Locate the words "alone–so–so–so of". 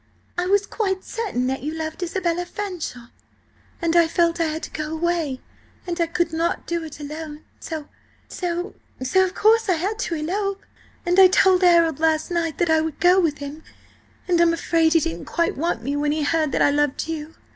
6.99-9.35